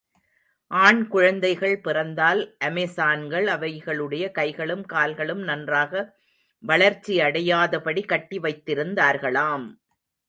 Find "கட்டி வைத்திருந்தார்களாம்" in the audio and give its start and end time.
8.05-9.67